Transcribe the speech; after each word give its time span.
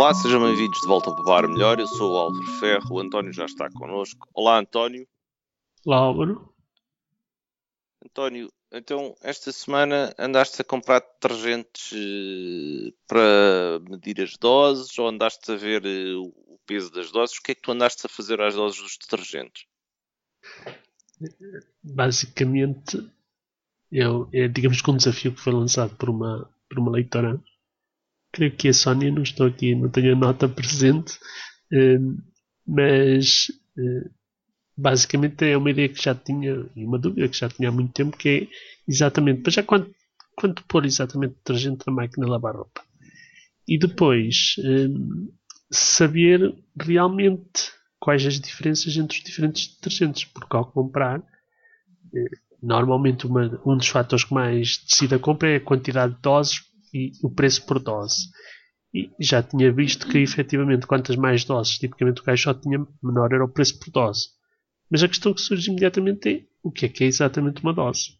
Olá, 0.00 0.14
sejam 0.14 0.40
bem-vindos 0.40 0.80
de 0.80 0.86
volta 0.86 1.10
para 1.10 1.20
o 1.20 1.24
Bar 1.24 1.48
Melhor. 1.48 1.80
Eu 1.80 1.88
sou 1.88 2.12
o 2.12 2.16
Álvaro 2.16 2.60
Ferro, 2.60 2.94
o 2.94 3.00
António 3.00 3.32
já 3.32 3.46
está 3.46 3.68
connosco. 3.68 4.28
Olá, 4.32 4.56
António. 4.60 5.08
Olá, 5.84 5.96
Álvaro. 5.96 6.54
António, 8.04 8.48
então 8.70 9.16
esta 9.20 9.50
semana 9.50 10.14
andaste 10.16 10.62
a 10.62 10.64
comprar 10.64 11.00
detergentes 11.00 11.90
eh, 11.92 12.92
para 13.08 13.80
medir 13.90 14.22
as 14.22 14.36
doses 14.36 14.96
ou 15.00 15.08
andaste 15.08 15.50
a 15.50 15.56
ver 15.56 15.84
eh, 15.84 16.14
o 16.14 16.60
peso 16.64 16.92
das 16.92 17.10
doses? 17.10 17.36
O 17.36 17.42
que 17.42 17.50
é 17.50 17.54
que 17.56 17.62
tu 17.62 17.72
andaste 17.72 18.06
a 18.06 18.08
fazer 18.08 18.40
às 18.40 18.54
doses 18.54 18.80
dos 18.80 18.96
detergentes? 18.98 19.66
Basicamente, 21.82 23.04
eu, 23.90 24.28
é 24.32 24.46
digamos 24.46 24.80
que 24.80 24.90
um 24.92 24.96
desafio 24.96 25.34
que 25.34 25.40
foi 25.40 25.52
lançado 25.52 25.96
por 25.96 26.08
uma, 26.08 26.48
por 26.68 26.78
uma 26.78 26.92
leitora 26.92 27.42
creio 28.32 28.54
que 28.54 28.68
a 28.68 28.74
Sónia, 28.74 29.10
não 29.10 29.22
estou 29.22 29.46
aqui, 29.46 29.74
não 29.74 29.88
tenho 29.88 30.12
a 30.12 30.18
nota 30.18 30.48
presente, 30.48 31.18
eh, 31.72 31.98
mas 32.66 33.50
eh, 33.78 34.10
basicamente 34.76 35.44
é 35.44 35.56
uma 35.56 35.70
ideia 35.70 35.88
que 35.88 36.02
já 36.02 36.14
tinha, 36.14 36.66
e 36.76 36.84
uma 36.84 36.98
dúvida 36.98 37.28
que 37.28 37.38
já 37.38 37.48
tinha 37.48 37.68
há 37.68 37.72
muito 37.72 37.92
tempo, 37.92 38.16
que 38.16 38.28
é 38.28 38.48
exatamente, 38.86 39.42
para 39.42 39.52
já 39.52 39.62
quanto, 39.62 39.90
quanto 40.36 40.64
pôr 40.64 40.84
exatamente 40.86 41.34
detergente 41.34 41.84
na 41.86 41.92
máquina 41.92 42.26
de 42.26 42.32
lavar 42.32 42.56
roupa. 42.56 42.82
E 43.66 43.78
depois 43.78 44.56
eh, 44.64 44.88
saber 45.70 46.54
realmente 46.80 47.72
quais 47.98 48.24
as 48.24 48.40
diferenças 48.40 48.96
entre 48.96 49.18
os 49.18 49.24
diferentes 49.24 49.74
detergentes, 49.74 50.24
porque 50.24 50.56
ao 50.56 50.64
comprar, 50.70 51.22
normalmente 52.62 53.26
uma, 53.26 53.60
um 53.64 53.76
dos 53.76 53.88
fatores 53.88 54.24
que 54.24 54.34
mais 54.34 54.78
decide 54.88 55.14
a 55.14 55.18
compra 55.18 55.50
é 55.50 55.56
a 55.56 55.60
quantidade 55.60 56.14
de 56.14 56.20
doses 56.20 56.60
e 56.92 57.12
o 57.22 57.30
preço 57.30 57.64
por 57.66 57.78
dose. 57.78 58.28
E 58.92 59.10
já 59.20 59.42
tinha 59.42 59.72
visto 59.72 60.08
que 60.08 60.18
efetivamente 60.18 60.86
quantas 60.86 61.16
mais 61.16 61.44
doses 61.44 61.78
tipicamente 61.78 62.20
o 62.20 62.24
caixote 62.24 62.62
tinha, 62.62 62.86
menor 63.02 63.32
era 63.32 63.44
o 63.44 63.48
preço 63.48 63.78
por 63.78 63.90
dose. 63.90 64.28
Mas 64.90 65.02
a 65.02 65.08
questão 65.08 65.34
que 65.34 65.40
surge 65.40 65.70
imediatamente 65.70 66.28
é 66.28 66.44
o 66.62 66.70
que 66.70 66.86
é 66.86 66.88
que 66.88 67.04
é 67.04 67.06
exatamente 67.06 67.62
uma 67.62 67.74
dose? 67.74 68.18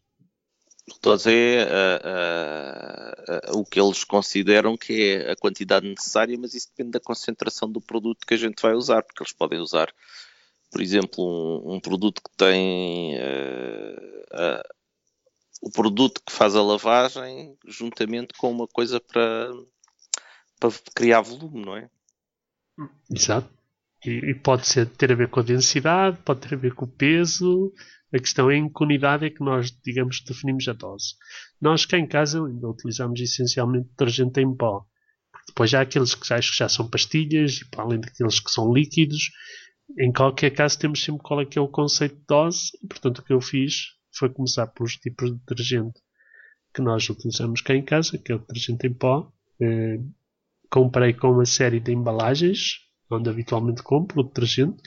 Dose 1.03 1.31
é 1.31 1.65
uh, 1.65 3.53
uh, 3.53 3.57
uh, 3.57 3.61
o 3.61 3.65
que 3.65 3.81
eles 3.81 4.05
consideram 4.05 4.77
que 4.77 5.13
é 5.13 5.33
a 5.33 5.37
quantidade 5.37 5.87
necessária, 5.87 6.37
mas 6.39 6.55
isso 6.55 6.69
depende 6.69 6.93
da 6.93 7.01
concentração 7.01 7.71
do 7.71 7.81
produto 7.81 8.27
que 8.27 8.35
a 8.35 8.39
gente 8.39 8.61
vai 8.61 8.75
usar, 8.75 9.03
porque 9.03 9.23
eles 9.23 9.33
podem 9.33 9.61
usar, 9.61 9.93
por 10.71 10.81
exemplo, 10.81 11.63
um, 11.67 11.75
um 11.75 11.81
produto 11.81 12.23
que 12.23 12.31
tem 12.37 13.19
o 15.61 15.71
produto 15.71 16.23
que 16.25 16.33
faz 16.33 16.55
a 16.55 16.63
lavagem 16.63 17.57
juntamente 17.67 18.35
com 18.37 18.51
uma 18.51 18.67
coisa 18.67 19.01
para, 19.01 19.51
para 20.59 20.71
criar 20.95 21.21
volume, 21.21 21.65
não 21.65 21.77
é? 21.77 21.91
Exato. 23.11 23.49
E, 24.05 24.31
e, 24.31 24.35
pode 24.35 24.67
ser, 24.67 24.87
ter 24.87 25.11
a 25.11 25.15
ver 25.17 25.29
com 25.29 25.41
a 25.41 25.43
densidade, 25.43 26.19
pode 26.25 26.41
ter 26.41 26.55
a 26.55 26.59
ver 26.59 26.75
com 26.75 26.85
o 26.85 26.89
peso. 26.89 27.73
A 28.15 28.19
questão 28.19 28.51
é 28.51 28.57
em 28.57 28.73
que 28.73 28.83
unidade 28.83 29.27
é 29.27 29.31
que 29.31 29.43
nós, 29.43 29.71
digamos, 29.85 30.21
definimos 30.21 30.67
a 30.69 30.73
dose. 30.73 31.15
Nós 31.61 31.85
cá 31.85 31.99
em 31.99 32.07
casa 32.07 32.45
ainda 32.45 32.69
utilizamos 32.69 33.21
essencialmente 33.21 33.89
detergente 33.89 34.41
em 34.41 34.55
pó. 34.55 34.87
Depois 35.49 35.75
há 35.75 35.81
aqueles 35.81 36.15
que 36.15 36.33
acho 36.33 36.53
que 36.53 36.59
já 36.59 36.69
são 36.69 36.89
pastilhas, 36.89 37.61
e 37.61 37.69
para 37.69 37.83
além 37.83 38.01
daqueles 38.01 38.39
que 38.39 38.51
são 38.51 38.73
líquidos. 38.73 39.31
Em 39.99 40.13
qualquer 40.13 40.51
caso 40.51 40.79
temos 40.79 41.03
sempre 41.03 41.23
qual 41.23 41.41
é 41.41 41.45
que 41.45 41.59
é 41.59 41.61
o 41.61 41.69
conceito 41.69 42.15
de 42.15 42.25
dose. 42.29 42.71
Portanto 42.89 43.19
o 43.19 43.25
que 43.25 43.33
eu 43.33 43.41
fiz 43.41 43.98
foi 44.13 44.31
começar 44.31 44.67
pelos 44.69 44.97
tipos 44.97 45.31
de 45.31 45.39
detergente 45.39 46.01
que 46.75 46.83
nós 46.83 47.09
utilizamos 47.09 47.61
cá 47.61 47.75
em 47.75 47.83
casa, 47.83 48.19
que 48.19 48.33
é 48.33 48.35
o 48.35 48.39
detergente 48.39 48.87
em 48.87 48.93
pó. 48.93 49.31
Eh, 49.61 49.99
comprei 50.71 51.13
com 51.13 51.33
uma 51.33 51.47
série 51.47 51.81
de 51.81 51.93
embalagens, 51.93 52.81
onde 53.11 53.29
habitualmente 53.29 53.83
compro 53.83 54.21
o 54.21 54.25
detergente, 54.25 54.81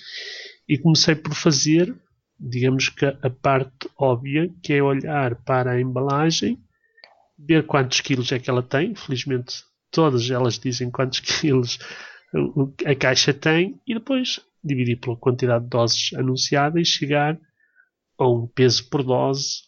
e 0.68 0.78
comecei 0.78 1.16
por 1.16 1.34
fazer, 1.34 1.94
digamos 2.40 2.90
que 2.90 3.06
a 3.06 3.30
parte 3.30 3.90
óbvia, 3.98 4.50
que 4.62 4.74
é 4.74 4.82
olhar 4.82 5.36
para 5.44 5.72
a 5.72 5.82
embalagem, 5.82 6.60
ver 7.38 7.66
quantos 7.66 8.00
quilos 8.02 8.32
é 8.32 8.40
que 8.40 8.50
ela 8.50 8.64
tem. 8.64 8.96
Felizmente, 8.96 9.64
todas 9.90 10.30
elas 10.30 10.60
dizem 10.60 10.92
quantos 10.92 11.20
quilos 11.42 11.80
a 12.86 12.96
caixa 12.96 13.34
tem, 13.34 13.82
e 13.86 13.94
depois 13.94 14.40
dividir 14.64 14.98
pela 14.98 15.18
quantidade 15.18 15.64
de 15.64 15.70
doses 15.70 16.14
anunciada 16.14 16.80
e 16.80 16.86
chegar 16.86 17.38
um 18.28 18.48
peso 18.48 18.90
por 18.90 19.04
dose 19.04 19.64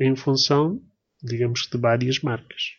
em 0.00 0.16
função, 0.16 0.80
digamos, 1.22 1.68
de 1.70 1.78
várias 1.78 2.20
marcas. 2.20 2.76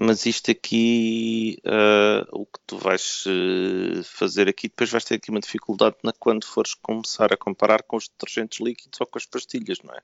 Mas 0.00 0.24
isto 0.24 0.50
aqui, 0.50 1.58
uh, 1.66 2.26
o 2.32 2.46
que 2.46 2.58
tu 2.66 2.78
vais 2.78 3.24
uh, 3.26 4.02
fazer 4.04 4.48
aqui, 4.48 4.68
depois 4.68 4.90
vais 4.90 5.04
ter 5.04 5.16
aqui 5.16 5.30
uma 5.30 5.40
dificuldade 5.40 5.96
na 6.02 6.12
quando 6.12 6.46
fores 6.46 6.74
começar 6.74 7.32
a 7.32 7.36
comparar 7.36 7.82
com 7.82 7.96
os 7.96 8.08
detergentes 8.08 8.58
líquidos 8.58 8.98
ou 9.00 9.06
com 9.06 9.18
as 9.18 9.26
pastilhas, 9.26 9.78
não 9.84 9.94
é? 9.94 10.00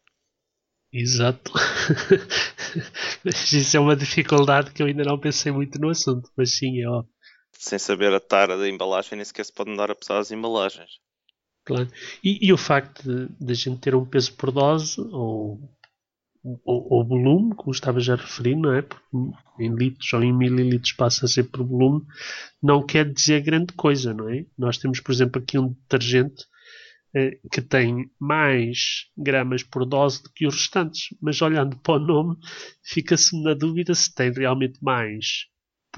Exato. 0.93 1.53
Isso 3.25 3.77
é 3.77 3.81
uma 3.81 3.97
dificuldade 3.97 4.72
que 4.72 4.83
eu 4.83 4.87
ainda 4.87 5.05
não 5.05 5.19
pensei 5.19 5.53
muito 5.53 5.78
no 5.78 5.89
assunto, 5.91 6.31
mas 6.37 6.56
sim, 6.56 6.81
é 6.83 6.89
óbvio. 6.89 7.12
Sem 7.53 7.78
saber 7.78 8.12
a 8.12 8.21
tara 8.21 8.56
da 8.56 8.69
embalagem, 8.69 9.16
nem 9.16 9.25
sequer 9.25 9.45
se 9.45 9.53
pode 9.53 9.71
andar 9.71 9.91
a 9.91 9.95
pesar 9.95 10.19
as 10.19 10.31
embalagens. 10.31 11.00
Claro. 11.69 11.87
E, 12.25 12.49
e 12.49 12.51
o 12.51 12.56
facto 12.56 13.03
de, 13.03 13.29
de, 13.39 13.53
a 13.53 13.55
gente 13.55 13.81
ter 13.81 13.95
um 13.95 14.06
peso 14.06 14.33
por 14.33 14.51
dose 14.51 14.99
ou, 14.99 15.61
ou, 16.65 16.87
ou, 16.95 17.06
volume, 17.06 17.55
como 17.55 17.73
estavas 17.73 18.09
a 18.09 18.17
referir, 18.17 18.56
não 18.56 18.73
é? 18.73 18.81
Porque 18.81 19.05
em 19.61 19.75
litros 19.75 20.11
ou 20.15 20.23
em 20.23 20.33
mililitros 20.33 20.93
passa 20.93 21.27
a 21.27 21.28
ser 21.28 21.45
por 21.45 21.62
volume, 21.62 22.07
não 22.62 22.83
quer 22.83 23.12
dizer 23.12 23.43
grande 23.43 23.75
coisa, 23.75 24.15
não 24.15 24.31
é? 24.31 24.47
Nós 24.57 24.78
temos, 24.78 24.99
por 25.01 25.12
exemplo, 25.12 25.43
aqui 25.43 25.59
um 25.59 25.69
detergente 25.69 26.47
eh, 27.15 27.39
que 27.53 27.61
tem 27.61 28.11
mais 28.19 29.11
gramas 29.15 29.62
por 29.62 29.84
dose 29.84 30.23
do 30.23 30.31
que 30.31 30.47
os 30.47 30.55
restantes, 30.55 31.15
mas 31.21 31.43
olhando 31.43 31.77
para 31.81 32.03
o 32.03 32.07
nome, 32.07 32.37
fica-se 32.83 33.39
na 33.43 33.53
dúvida 33.53 33.95
se 33.95 34.15
tem 34.15 34.33
realmente 34.33 34.83
mais 34.83 35.45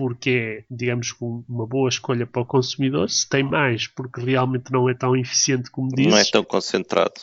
porque 0.00 0.30
é, 0.30 0.64
digamos, 0.70 1.14
uma 1.20 1.66
boa 1.66 1.90
escolha 1.90 2.26
para 2.26 2.40
o 2.40 2.46
consumidor, 2.46 3.10
se 3.10 3.28
tem 3.28 3.42
mais 3.42 3.86
porque 3.86 4.22
realmente 4.22 4.72
não 4.72 4.88
é 4.88 4.94
tão 4.94 5.14
eficiente 5.14 5.70
como 5.70 5.90
diz. 5.94 6.06
Não 6.06 6.16
é 6.16 6.24
tão 6.24 6.42
concentrado. 6.42 7.20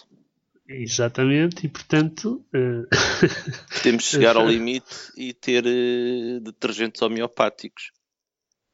Exatamente, 0.70 1.66
e 1.66 1.70
portanto. 1.70 2.46
Uh... 2.54 2.88
Temos 3.82 4.04
de 4.04 4.10
chegar 4.10 4.36
ao 4.36 4.48
limite 4.48 5.12
e 5.18 5.34
ter 5.34 5.66
uh, 5.66 6.40
detergentes 6.40 7.02
homeopáticos. 7.02 7.92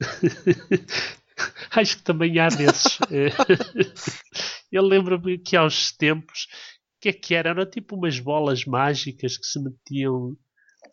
Acho 1.71 1.95
que 1.95 2.03
também 2.03 2.37
há 2.39 2.49
desses. 2.49 2.99
Eu 4.69 4.83
lembro-me 4.83 5.37
que 5.37 5.55
há 5.55 5.63
uns 5.63 5.93
tempos, 5.93 6.49
o 6.97 6.99
que 6.99 7.07
é 7.07 7.13
que 7.13 7.35
era? 7.35 7.51
Eram 7.51 7.65
tipo 7.65 7.95
umas 7.95 8.19
bolas 8.19 8.65
mágicas 8.65 9.37
que 9.37 9.45
se 9.45 9.63
metiam 9.63 10.35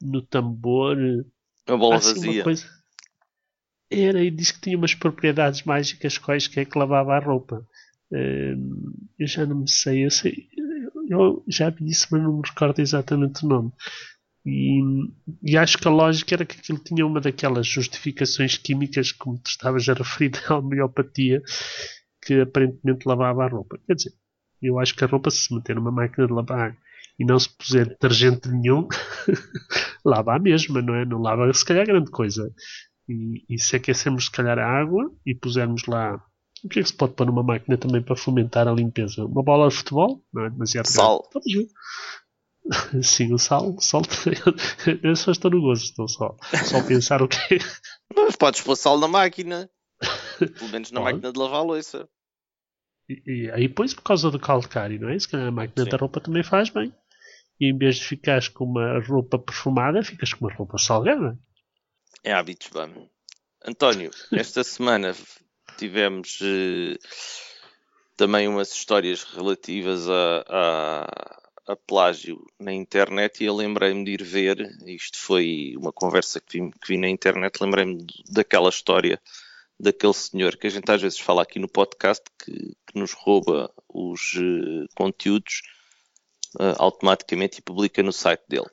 no 0.01 0.23
tambor. 0.23 0.97
Uma 1.69 1.77
bola 1.77 1.97
assim, 1.97 2.15
vazia. 2.15 2.31
Uma 2.31 2.45
coisa 2.45 2.80
era 3.91 4.23
e 4.23 4.31
disse 4.31 4.55
que 4.55 4.61
tinha 4.61 4.79
umas 4.79 4.95
propriedades 4.95 5.65
mágicas 5.65 6.19
quaisquer 6.19 6.67
que 6.67 6.79
lavava 6.79 7.17
a 7.17 7.19
roupa. 7.19 7.67
Uh, 8.13 8.95
eu 9.19 9.27
já 9.27 9.45
não 9.47 9.61
me 9.61 9.71
sei, 9.71 10.05
eu, 10.05 10.11
sei, 10.11 10.49
eu 11.09 11.45
já 11.49 11.71
vi 11.71 11.89
isso, 11.89 12.09
mas 12.11 12.23
não 12.23 12.37
me 12.39 12.43
recordo 12.47 12.81
exatamente 12.81 13.45
o 13.45 13.49
nome. 13.49 13.73
E, 14.45 14.81
e, 15.43 15.57
acho 15.57 15.77
que 15.77 15.87
a 15.87 15.91
lógica 15.91 16.35
era 16.35 16.47
que 16.47 16.59
aquilo 16.59 16.79
tinha 16.79 17.07
uma 17.07 17.21
daquelas 17.21 17.67
justificações 17.67 18.57
químicas, 18.57 19.13
como 19.13 19.39
tu 19.39 19.49
estavas 19.49 19.89
a 19.89 19.93
referir, 19.93 20.31
da 20.49 20.59
homeopatia, 20.59 21.43
que 22.23 22.41
aparentemente 22.41 23.07
lavava 23.07 23.45
a 23.45 23.49
roupa. 23.49 23.79
Quer 23.87 23.95
dizer, 23.95 24.13
eu 24.63 24.79
acho 24.79 24.95
que 24.95 25.05
a 25.05 25.07
roupa, 25.07 25.31
se 25.31 25.55
meter 25.55 25.77
numa 25.77 25.91
máquina 25.91 26.27
de 26.27 26.33
lavar 26.33 26.77
e 27.19 27.25
não 27.25 27.39
se 27.39 27.55
puser 27.55 27.87
detergente 27.87 28.49
nenhum, 28.49 28.89
lava 30.05 30.37
a 30.37 30.39
mesma, 30.39 30.81
não 30.81 30.95
é? 30.95 31.05
Não 31.05 31.21
lava 31.21 31.53
se 31.53 31.65
calhar 31.65 31.87
grande 31.87 32.11
coisa. 32.11 32.51
E, 33.11 33.45
e 33.49 33.59
se 33.59 33.75
aquecermos 33.75 34.27
se 34.27 34.31
calhar 34.31 34.57
a 34.57 34.65
água 34.65 35.11
e 35.27 35.35
pusermos 35.35 35.85
lá 35.87 36.25
o 36.65 36.69
que 36.69 36.79
é 36.79 36.83
que 36.83 36.89
se 36.89 36.95
pode 36.95 37.15
pôr 37.15 37.27
numa 37.27 37.43
máquina 37.43 37.77
também 37.77 38.03
para 38.03 38.15
fomentar 38.15 38.69
a 38.69 38.73
limpeza? 38.73 39.25
Uma 39.25 39.43
bola 39.43 39.69
de 39.69 39.75
futebol? 39.75 40.23
Não 40.33 40.45
é 40.45 40.51
demasiado 40.51 40.87
Sal. 40.87 41.29
Sim, 43.03 43.33
o 43.33 43.39
sal. 43.39 43.81
Sal 43.81 44.03
eu 45.03 45.17
só 45.17 45.33
estou 45.33 45.51
no 45.51 45.63
gozo, 45.63 45.83
estou 45.83 46.07
só, 46.07 46.37
só 46.65 46.87
pensar 46.87 47.23
o 47.23 47.27
quê. 47.27 47.59
Mas 48.15 48.37
podes 48.37 48.61
pôr 48.61 48.77
sal 48.77 48.99
na 48.99 49.09
máquina. 49.09 49.69
Pelo 50.39 50.71
menos 50.71 50.93
na 50.93 51.01
Pode. 51.01 51.15
máquina 51.15 51.33
de 51.33 51.39
lavar 51.39 51.61
a 51.61 51.63
louça. 51.63 52.09
E, 53.09 53.23
e, 53.27 53.51
aí 53.51 53.69
pois 53.69 53.95
por 53.95 54.03
causa 54.03 54.31
do 54.31 54.39
calcário, 54.39 55.01
não 55.01 55.09
é? 55.09 55.19
Se 55.19 55.27
calhar 55.27 55.49
a 55.49 55.51
máquina 55.51 55.85
Sim. 55.85 55.91
da 55.91 55.97
roupa 55.97 56.21
também 56.21 56.45
faz 56.45 56.69
bem. 56.69 56.95
E 57.59 57.71
em 57.71 57.77
vez 57.77 57.97
de 57.97 58.05
ficares 58.05 58.49
com 58.49 58.67
uma 58.67 59.01
roupa 59.01 59.39
perfumada, 59.39 60.03
ficas 60.03 60.35
com 60.35 60.47
uma 60.47 60.55
roupa 60.55 60.77
salgada. 60.79 61.39
É 62.23 62.33
hábitos, 62.33 62.69
vamos. 62.73 63.09
António, 63.65 64.11
esta 64.33 64.63
semana 64.65 65.15
tivemos 65.79 66.39
eh, 66.43 66.99
também 68.17 68.49
umas 68.49 68.73
histórias 68.73 69.25
relativas 69.25 70.09
a, 70.09 70.45
a, 70.49 71.73
a, 71.73 71.77
plágio 71.77 72.45
na 72.59 72.73
internet 72.73 73.43
e 73.43 73.47
eu 73.47 73.57
lembrei-me 73.57 74.05
de 74.05 74.13
ir 74.13 74.23
ver, 74.23 74.59
isto 74.87 75.19
foi 75.19 75.75
uma 75.77 75.93
conversa 75.93 76.41
que 76.41 76.61
vi, 76.61 76.71
que 76.71 76.89
vi 76.89 76.99
na 76.99 77.09
internet, 77.09 77.61
lembrei-me 77.61 78.07
daquela 78.29 78.69
história 78.69 79.21
daquele 79.81 80.13
senhor 80.13 80.57
que 80.59 80.67
a 80.67 80.71
gente 80.71 80.91
às 80.93 81.01
vezes 81.01 81.19
fala 81.19 81.43
aqui 81.43 81.59
no 81.59 81.69
podcast 81.69 82.23
que, 82.39 82.53
que 82.87 82.99
nos 82.99 83.13
rouba 83.13 83.73
os 83.89 84.35
uh, 84.35 84.87
conteúdos 84.95 85.63
uh, 86.57 86.77
automaticamente 86.79 87.59
e 87.59 87.63
publica 87.63 88.03
no 88.03 88.13
site 88.13 88.43
dele. 88.47 88.69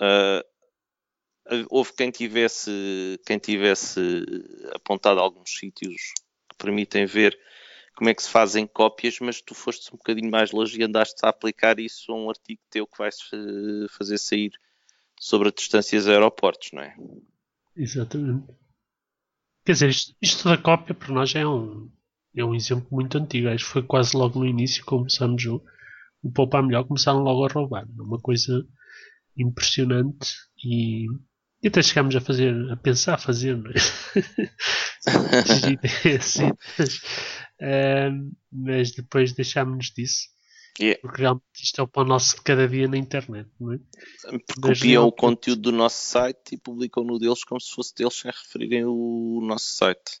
Uh, 0.00 0.42
houve 1.68 1.92
quem 1.92 2.10
tivesse, 2.10 2.70
quem 3.26 3.38
tivesse 3.38 4.00
apontado 4.74 5.20
alguns 5.20 5.50
sítios 5.50 6.12
que 6.48 6.56
permitem 6.56 7.06
ver 7.06 7.38
como 7.96 8.10
é 8.10 8.14
que 8.14 8.22
se 8.22 8.30
fazem 8.30 8.66
cópias, 8.66 9.18
mas 9.20 9.40
tu 9.40 9.54
foste 9.54 9.88
um 9.94 9.96
bocadinho 9.96 10.30
mais 10.30 10.50
longe 10.50 10.80
e 10.80 10.84
andaste 10.84 11.24
a 11.24 11.28
aplicar 11.28 11.78
isso 11.78 12.10
a 12.12 12.16
um 12.16 12.28
artigo 12.28 12.60
teu 12.68 12.86
que 12.86 12.98
vais 12.98 13.16
fazer 13.90 14.18
sair 14.18 14.52
sobre 15.20 15.48
as 15.48 15.54
distâncias 15.54 16.08
a 16.08 16.12
aeroportos, 16.12 16.70
não 16.72 16.82
é? 16.82 16.96
Exatamente. 17.76 18.46
Quer 19.64 19.72
dizer, 19.72 19.90
isto, 19.90 20.16
isto 20.20 20.48
da 20.48 20.58
cópia 20.58 20.94
para 20.94 21.12
nós 21.12 21.34
é 21.34 21.46
um, 21.46 21.90
é 22.34 22.44
um 22.44 22.54
exemplo 22.54 22.88
muito 22.90 23.16
antigo. 23.16 23.48
Acho 23.48 23.64
que 23.64 23.70
foi 23.70 23.82
quase 23.82 24.16
logo 24.16 24.38
no 24.38 24.46
início 24.46 24.84
começamos 24.84 25.44
o, 25.46 25.62
o 26.22 26.32
Poupar 26.32 26.62
Melhor, 26.62 26.84
começaram 26.84 27.20
logo 27.20 27.44
a 27.44 27.48
roubar. 27.48 27.84
É 27.84 28.02
uma 28.02 28.20
coisa 28.20 28.66
impressionante 29.36 30.34
e, 30.62 31.06
e 31.64 31.68
até 31.68 31.82
chegámos 31.82 32.14
a 32.14 32.20
fazer, 32.20 32.54
a 32.70 32.76
pensar 32.76 33.18
fazer, 33.18 33.56
não 33.56 33.70
é? 33.70 33.74
assim, 36.14 36.52
mas, 36.78 36.96
uh, 36.98 38.36
mas 38.52 38.90
depois 38.92 39.32
deixámos-nos 39.32 39.90
disso. 39.90 40.28
Yeah. 40.78 41.00
Porque 41.00 41.22
realmente 41.22 41.44
isto 41.62 41.80
é 41.80 41.84
o 41.84 41.88
pão 41.88 42.04
nosso 42.04 42.36
de 42.36 42.42
cada 42.42 42.68
dia 42.68 42.86
na 42.86 42.98
internet, 42.98 43.48
não 43.58 43.72
é? 43.72 43.80
Porque 44.28 44.60
copiam 44.60 45.06
o 45.06 45.12
conteúdo 45.12 45.62
do 45.62 45.72
nosso 45.72 46.04
site 46.04 46.54
e 46.54 46.58
publicam 46.58 47.02
no 47.02 47.18
deles 47.18 47.44
como 47.44 47.60
se 47.60 47.72
fosse 47.72 47.94
deles 47.94 48.14
sem 48.14 48.30
referirem 48.30 48.84
o 48.84 49.40
nosso 49.42 49.74
site. 49.76 50.20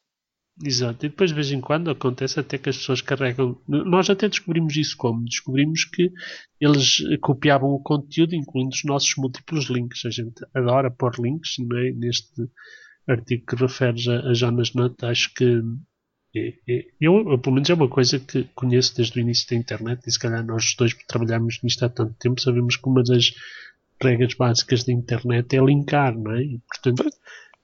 Exato, 0.62 1.04
e 1.04 1.08
depois 1.08 1.30
de 1.30 1.34
vez 1.34 1.50
em 1.50 1.60
quando 1.60 1.90
acontece 1.90 2.38
até 2.38 2.56
que 2.56 2.68
as 2.68 2.76
pessoas 2.76 3.00
carregam. 3.00 3.60
Nós 3.66 4.08
até 4.08 4.28
descobrimos 4.28 4.76
isso 4.76 4.96
como? 4.96 5.24
Descobrimos 5.24 5.84
que 5.84 6.12
eles 6.60 6.98
copiavam 7.20 7.70
o 7.70 7.82
conteúdo, 7.82 8.36
incluindo 8.36 8.72
os 8.72 8.84
nossos 8.84 9.12
múltiplos 9.16 9.68
links. 9.68 10.04
A 10.04 10.10
gente 10.10 10.46
adora 10.54 10.92
pôr 10.92 11.12
links, 11.18 11.56
não 11.58 11.76
é? 11.76 11.90
Neste 11.90 12.48
artigo 13.08 13.46
que 13.46 13.56
referes 13.56 14.06
a, 14.06 14.20
a 14.28 14.34
Jonas 14.34 14.72
Nutt, 14.74 15.04
acho 15.04 15.34
que 15.34 15.60
é, 16.36 16.54
é, 16.68 16.86
eu, 17.00 17.38
pelo 17.38 17.54
menos, 17.54 17.70
é 17.70 17.74
uma 17.74 17.88
coisa 17.88 18.18
que 18.18 18.44
conheço 18.54 18.96
desde 18.96 19.18
o 19.18 19.20
início 19.20 19.48
da 19.48 19.56
internet 19.56 20.02
e 20.06 20.10
se 20.10 20.18
calhar 20.18 20.44
nós 20.44 20.74
dois 20.76 20.94
trabalhamos 21.06 21.60
nisto 21.62 21.84
há 21.84 21.88
tanto 21.88 22.14
tempo, 22.14 22.40
sabemos 22.40 22.76
que 22.76 22.88
uma 22.88 23.02
das 23.02 23.32
regras 24.02 24.34
básicas 24.34 24.84
da 24.84 24.92
internet 24.92 25.56
é 25.56 25.60
linkar, 25.60 26.16
não 26.16 26.32
é? 26.32 26.42
E, 26.42 26.60
portanto, 26.68 27.08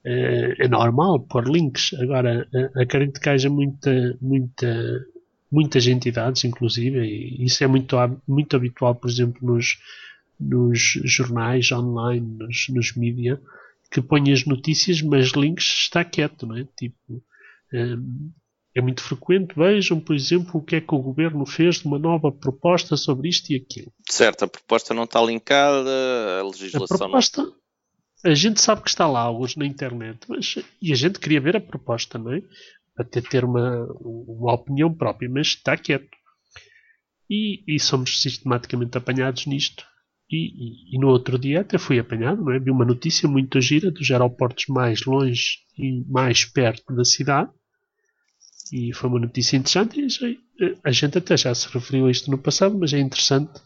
é, 0.05 0.55
é 0.59 0.69
normal 0.69 1.21
pôr 1.21 1.49
links. 1.49 1.93
Agora, 1.95 2.49
acredito 2.77 3.21
que 3.21 3.29
haja 3.29 3.51
muita, 3.51 4.17
muita, 4.21 5.07
muitas 5.51 5.87
entidades, 5.87 6.45
inclusive, 6.45 7.01
e 7.01 7.45
isso 7.45 7.63
é 7.63 7.67
muito, 7.67 7.97
muito 8.27 8.57
habitual, 8.57 8.95
por 8.95 9.11
exemplo, 9.11 9.39
nos, 9.43 9.79
nos 10.39 10.79
jornais 11.05 11.71
online, 11.73 12.39
nos, 12.39 12.67
nos 12.71 12.97
mídia, 12.97 13.41
que 13.91 14.01
põem 14.01 14.33
as 14.33 14.45
notícias, 14.45 15.03
mas 15.03 15.33
links 15.33 15.65
está 15.65 16.05
quieto, 16.05 16.47
não 16.47 16.57
é? 16.57 16.67
Tipo, 16.77 17.23
um, 17.73 18.31
é 18.75 18.81
muito 18.81 19.03
frequente. 19.03 19.55
Vejam, 19.57 19.99
por 19.99 20.15
exemplo, 20.15 20.61
o 20.61 20.63
que 20.63 20.77
é 20.77 20.81
que 20.81 20.95
o 20.95 20.99
governo 20.99 21.45
fez 21.45 21.77
de 21.77 21.87
uma 21.87 21.99
nova 21.99 22.31
proposta 22.31 22.97
sobre 22.97 23.29
isto 23.29 23.51
e 23.51 23.57
aquilo. 23.57 23.93
Certo, 24.09 24.45
a 24.45 24.49
proposta 24.49 24.95
não 24.95 25.05
está 25.05 25.21
linkada, 25.21 25.91
a 26.41 26.45
legislação. 26.45 26.95
A 26.95 26.99
proposta, 26.99 27.43
não... 27.43 27.55
a 28.25 28.35
gente 28.35 28.61
sabe 28.61 28.83
que 28.83 28.89
está 28.89 29.07
lá 29.07 29.31
hoje 29.31 29.59
na 29.59 29.67
internet, 29.67 30.21
mas, 30.29 30.57
e 30.81 30.93
a 30.93 30.97
gente 30.97 31.19
queria 31.19 31.41
ver 31.41 31.57
a 31.57 31.61
proposta, 31.61 32.19
é? 32.19 32.43
Até 32.97 33.21
ter 33.21 33.45
uma, 33.45 33.87
uma 34.01 34.53
opinião 34.53 34.93
própria, 34.93 35.29
mas 35.29 35.49
está 35.49 35.77
quieto. 35.77 36.09
E, 37.29 37.63
e 37.67 37.79
somos 37.79 38.21
sistematicamente 38.21 38.99
apanhados 38.99 39.47
nisto. 39.47 39.85
E, 40.31 40.37
e, 40.37 40.97
e, 40.97 40.99
no 40.99 41.09
outro 41.09 41.39
dia 41.39 41.61
até 41.61 41.79
fui 41.79 41.99
apanhado, 41.99 42.43
não 42.45 42.53
é? 42.53 42.59
Vi 42.59 42.71
uma 42.71 42.85
notícia 42.85 43.29
muito 43.29 43.61
gira 43.61 43.91
dos 43.91 44.11
aeroportos 44.11 44.67
mais 44.69 45.05
longe 45.05 45.59
e 45.79 46.05
mais 46.07 46.45
perto 46.45 46.95
da 46.95 47.05
cidade 47.05 47.51
e 48.73 48.93
foi 48.93 49.11
uma 49.11 49.19
notícia 49.19 49.57
interessante. 49.57 50.01
E 50.01 50.77
a 50.85 50.93
gente 50.93 51.19
até 51.19 51.37
já 51.37 51.55
se 51.55 51.69
referiu 51.69 52.07
a 52.07 52.11
isto 52.11 52.31
no 52.31 52.39
passado, 52.39 52.79
mas 52.79 52.93
é 52.93 52.99
interessante 52.99 53.61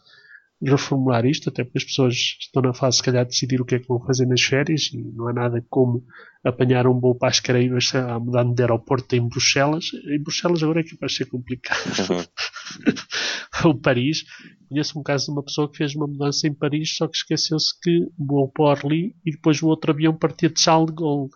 reformular 0.61 1.25
isto, 1.25 1.49
até 1.49 1.63
porque 1.63 1.77
as 1.77 1.83
pessoas 1.83 2.13
estão 2.13 2.61
na 2.61 2.73
fase, 2.73 2.97
se 2.97 3.03
calhar, 3.03 3.23
de 3.25 3.31
decidir 3.31 3.61
o 3.61 3.65
que 3.65 3.75
é 3.75 3.79
que 3.79 3.87
vão 3.87 3.99
fazer 3.99 4.25
nas 4.25 4.41
férias 4.41 4.89
e 4.93 4.97
não 4.97 5.27
há 5.27 5.33
nada 5.33 5.65
como 5.69 6.03
apanhar 6.43 6.87
um 6.87 6.99
voo 6.99 7.15
para 7.15 7.29
as 7.29 7.39
Caraíbas 7.39 7.93
a 7.93 8.19
mudar 8.19 8.43
de 8.43 8.61
aeroporto 8.61 9.15
em 9.15 9.27
Bruxelas. 9.27 9.85
Em 10.07 10.21
Bruxelas 10.21 10.63
agora 10.63 10.79
é 10.79 10.83
que 10.83 10.97
vai 10.97 11.09
ser 11.09 11.25
complicado. 11.25 11.79
Uhum. 12.09 13.71
o 13.71 13.75
Paris. 13.75 14.23
Conheço 14.69 14.99
um 14.99 15.03
caso 15.03 15.25
de 15.25 15.31
uma 15.31 15.43
pessoa 15.43 15.69
que 15.69 15.77
fez 15.77 15.95
uma 15.95 16.07
mudança 16.07 16.47
em 16.47 16.53
Paris, 16.53 16.95
só 16.95 17.07
que 17.07 17.17
esqueceu-se 17.17 17.79
que 17.81 18.07
voou 18.17 18.49
para 18.49 18.65
Orly 18.65 19.15
e 19.25 19.31
depois 19.31 19.61
o 19.61 19.67
outro 19.67 19.91
avião 19.91 20.17
partia 20.17 20.49
de 20.49 20.59
Charles 20.59 20.87
de 20.87 20.95
Gaulle. 20.95 21.29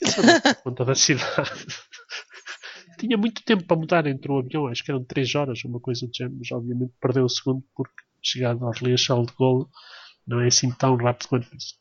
Conta 0.64 0.84
da 0.84 0.94
cidade 0.94 1.50
tinha 2.98 3.16
muito 3.16 3.42
tempo 3.44 3.64
para 3.64 3.76
mudar 3.76 4.06
entre 4.06 4.30
o 4.30 4.38
avião, 4.38 4.66
acho 4.68 4.84
que 4.84 4.90
eram 4.90 5.04
3 5.04 5.34
horas, 5.34 5.64
uma 5.64 5.80
coisa 5.80 6.06
do 6.06 6.12
género, 6.14 6.36
mas 6.38 6.52
obviamente 6.52 6.92
perdeu 7.00 7.24
o 7.24 7.28
segundo 7.28 7.64
porque 7.74 7.92
chegado 8.22 8.64
a 8.64 8.68
Orly 8.68 8.94
a 8.94 8.96
Charles 8.96 9.28
de 9.28 9.34
Gaulle 9.38 9.66
não 10.26 10.40
é 10.40 10.46
assim 10.46 10.70
tão 10.70 10.96
rápido 10.96 11.28
quanto 11.28 11.56
isso. 11.56 11.74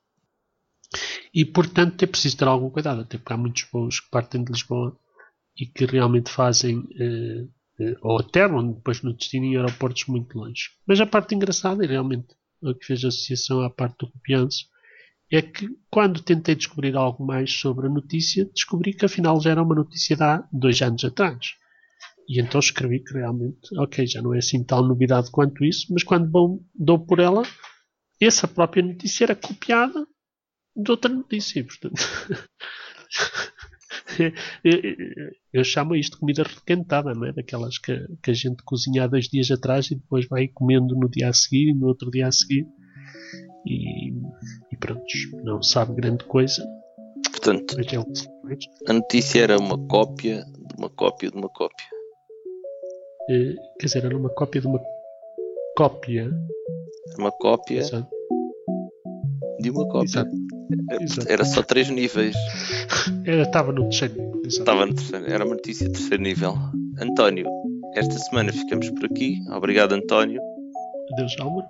E 1.33 1.45
portanto 1.45 2.03
é 2.03 2.07
preciso 2.07 2.37
ter 2.37 2.47
algum 2.47 2.69
cuidado, 2.69 3.01
até 3.01 3.17
porque 3.17 3.33
há 3.33 3.37
muitos 3.37 3.65
voos 3.71 3.99
que 3.99 4.09
partem 4.09 4.43
de 4.43 4.51
Lisboa 4.51 4.97
e 5.57 5.65
que 5.65 5.85
realmente 5.85 6.29
fazem 6.29 6.87
eh, 6.99 7.45
eh, 7.79 7.97
ou 8.01 8.19
aterram 8.19 8.73
depois 8.73 9.01
no 9.01 9.13
destino 9.13 9.45
em 9.45 9.55
aeroportos 9.55 10.05
muito 10.07 10.37
longe. 10.37 10.71
Mas 10.85 10.99
a 10.99 11.05
parte 11.05 11.35
engraçada, 11.35 11.83
e 11.83 11.87
realmente 11.87 12.35
o 12.61 12.73
que 12.75 12.85
fez 12.85 13.03
a 13.03 13.07
associação 13.07 13.61
à 13.61 13.69
parte 13.69 13.97
do 13.99 14.11
copianço, 14.11 14.65
é 15.31 15.41
que 15.41 15.69
quando 15.89 16.21
tentei 16.21 16.55
descobrir 16.55 16.95
algo 16.95 17.25
mais 17.25 17.53
sobre 17.53 17.87
a 17.87 17.89
notícia, 17.89 18.45
descobri 18.53 18.93
que 18.93 19.05
afinal 19.05 19.39
já 19.39 19.51
era 19.51 19.63
uma 19.63 19.75
notícia 19.75 20.15
de 20.15 20.23
há 20.23 20.43
dois 20.51 20.81
anos 20.81 21.05
atrás. 21.05 21.55
E 22.31 22.39
então 22.39 22.61
escrevi 22.61 23.03
que 23.03 23.13
realmente, 23.13 23.77
ok, 23.77 24.07
já 24.07 24.21
não 24.21 24.33
é 24.33 24.37
assim 24.37 24.63
tal 24.63 24.87
novidade 24.87 25.29
quanto 25.29 25.65
isso, 25.65 25.87
mas 25.91 26.01
quando 26.01 26.29
bom, 26.29 26.63
dou 26.73 26.97
por 26.97 27.19
ela, 27.19 27.43
essa 28.21 28.47
própria 28.47 28.81
notícia 28.81 29.25
era 29.25 29.35
copiada 29.35 30.07
de 30.73 30.89
outra 30.89 31.13
notícia. 31.13 31.61
Portanto, 31.61 32.01
eu 35.51 35.61
chamo 35.65 35.93
isto 35.93 36.13
de 36.13 36.19
comida 36.19 36.43
requentada, 36.43 37.13
não 37.13 37.25
é? 37.25 37.33
Daquelas 37.33 37.77
que, 37.77 38.07
que 38.23 38.31
a 38.31 38.33
gente 38.33 38.63
cozinha 38.63 39.03
há 39.03 39.07
dois 39.07 39.27
dias 39.27 39.51
atrás 39.51 39.91
e 39.91 39.95
depois 39.95 40.25
vai 40.25 40.47
comendo 40.47 40.95
no 40.95 41.09
dia 41.09 41.27
a 41.27 41.33
seguir 41.33 41.71
e 41.71 41.73
no 41.73 41.87
outro 41.87 42.09
dia 42.09 42.27
a 42.27 42.31
seguir 42.31 42.65
e, 43.65 44.09
e 44.71 44.77
pronto, 44.79 45.03
não 45.43 45.61
sabe 45.61 45.95
grande 45.95 46.23
coisa. 46.23 46.65
Portanto, 47.29 47.75
a 48.87 48.93
notícia 48.93 49.41
era 49.41 49.57
uma 49.59 49.77
cópia 49.87 50.45
de 50.45 50.75
uma 50.77 50.89
cópia 50.89 51.29
de 51.29 51.35
uma 51.35 51.49
cópia. 51.49 52.00
Uh, 53.29 53.55
quer 53.79 53.85
dizer, 53.85 54.05
era 54.05 54.17
uma 54.17 54.29
cópia 54.29 54.61
de 54.61 54.67
uma 54.67 54.81
cópia. 55.77 56.31
Uma 57.17 57.31
cópia 57.31 57.79
Exato. 57.79 58.07
de 59.59 59.69
uma 59.69 59.87
cópia. 59.87 60.05
Exato. 60.05 60.31
Exato. 60.99 61.29
Era 61.29 61.45
só 61.45 61.61
três 61.63 61.89
níveis. 61.89 62.35
Estava 63.25 63.71
no 63.71 63.83
terceiro 63.89 64.15
nível. 64.15 64.41
Estava 64.45 64.85
no 64.85 64.93
terceiro, 64.93 65.25
era 65.31 65.45
uma 65.45 65.55
notícia 65.55 65.87
de 65.87 65.93
terceiro 65.93 66.23
nível. 66.23 66.53
António, 66.99 67.47
esta 67.95 68.17
semana 68.17 68.51
ficamos 68.51 68.89
por 68.91 69.05
aqui. 69.05 69.37
Obrigado, 69.49 69.93
António. 69.93 70.41
Adeus, 71.13 71.35
Alma. 71.39 71.67